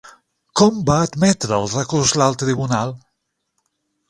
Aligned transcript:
Com 0.61 0.79
va 0.87 0.95
admetre 1.09 1.53
el 1.59 1.67
recurs 1.75 2.15
l'alt 2.23 2.41
tribunal? 2.45 2.97